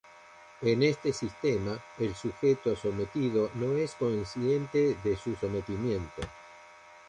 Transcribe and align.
En 0.63 0.81
este 0.81 1.13
sistema, 1.13 1.77
el 1.99 2.15
sujeto 2.15 2.75
sometido 2.75 3.51
no 3.53 3.73
es 3.73 3.93
consciente 3.93 4.97
de 5.03 5.15
su 5.15 5.35
sometimiento. 5.35 6.23